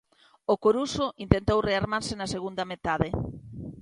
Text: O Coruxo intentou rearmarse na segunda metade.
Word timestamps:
O 0.53 0.55
Coruxo 0.63 1.05
intentou 1.25 1.59
rearmarse 1.69 2.13
na 2.17 2.31
segunda 2.35 2.63
metade. 2.71 3.07